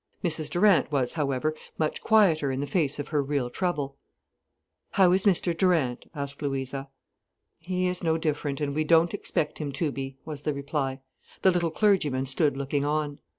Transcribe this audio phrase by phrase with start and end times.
[0.23, 3.97] Mrs Durant was, however, much quieter in the face of her real trouble.
[4.93, 6.89] "How is Mr Durant?" asked Louisa.
[7.59, 11.01] "He is no different—and we don't expect him to be," was the reply.
[11.43, 13.19] The little clergyman stood looking on.